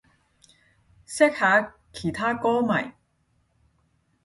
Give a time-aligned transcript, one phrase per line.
[1.05, 2.93] 識下其他歌迷